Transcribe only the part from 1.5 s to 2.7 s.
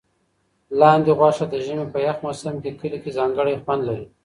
ژمي په یخ موسم